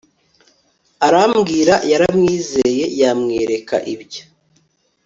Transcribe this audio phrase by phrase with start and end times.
[1.05, 1.75] aribwira.
[1.91, 2.85] yaramwizeye.
[3.01, 4.21] yamwereka ibyo